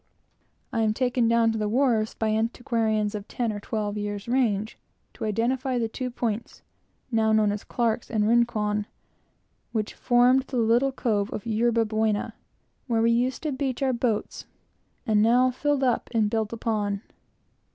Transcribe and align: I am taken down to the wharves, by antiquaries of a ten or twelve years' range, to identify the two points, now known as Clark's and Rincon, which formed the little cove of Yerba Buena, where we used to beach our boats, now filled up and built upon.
I 0.73 0.81
am 0.81 0.95
taken 0.95 1.27
down 1.27 1.51
to 1.51 1.59
the 1.59 1.69
wharves, 1.69 2.15
by 2.15 2.29
antiquaries 2.29 3.13
of 3.13 3.23
a 3.25 3.27
ten 3.27 3.53
or 3.53 3.59
twelve 3.59 3.99
years' 3.99 4.27
range, 4.27 4.79
to 5.13 5.25
identify 5.25 5.77
the 5.77 5.87
two 5.87 6.09
points, 6.09 6.63
now 7.11 7.31
known 7.31 7.51
as 7.51 7.63
Clark's 7.63 8.09
and 8.09 8.27
Rincon, 8.27 8.87
which 9.73 9.93
formed 9.93 10.45
the 10.47 10.57
little 10.57 10.91
cove 10.91 11.31
of 11.31 11.45
Yerba 11.45 11.85
Buena, 11.85 12.33
where 12.87 13.03
we 13.03 13.11
used 13.11 13.43
to 13.43 13.51
beach 13.51 13.83
our 13.83 13.93
boats, 13.93 14.47
now 15.05 15.51
filled 15.51 15.83
up 15.83 16.09
and 16.15 16.31
built 16.31 16.51
upon. 16.51 17.03